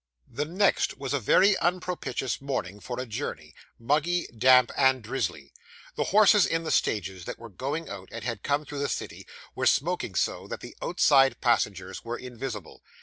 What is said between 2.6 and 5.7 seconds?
for a journey muggy, damp, and drizzly.